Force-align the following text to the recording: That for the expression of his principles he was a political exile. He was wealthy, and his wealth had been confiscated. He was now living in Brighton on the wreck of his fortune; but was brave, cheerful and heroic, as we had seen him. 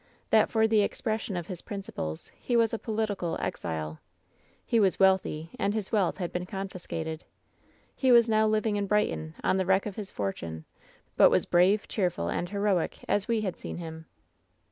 That 0.31 0.49
for 0.49 0.67
the 0.67 0.81
expression 0.81 1.37
of 1.37 1.45
his 1.45 1.61
principles 1.61 2.31
he 2.35 2.55
was 2.57 2.73
a 2.73 2.79
political 2.79 3.37
exile. 3.39 3.99
He 4.65 4.79
was 4.79 4.99
wealthy, 4.99 5.51
and 5.59 5.75
his 5.75 5.91
wealth 5.91 6.17
had 6.17 6.33
been 6.33 6.47
confiscated. 6.47 7.23
He 7.95 8.11
was 8.11 8.27
now 8.27 8.47
living 8.47 8.77
in 8.77 8.87
Brighton 8.87 9.35
on 9.43 9.57
the 9.57 9.65
wreck 9.67 9.85
of 9.85 9.97
his 9.97 10.09
fortune; 10.09 10.65
but 11.17 11.29
was 11.29 11.45
brave, 11.45 11.87
cheerful 11.87 12.29
and 12.29 12.49
heroic, 12.49 13.05
as 13.07 13.27
we 13.27 13.41
had 13.41 13.57
seen 13.57 13.77
him. 13.77 14.07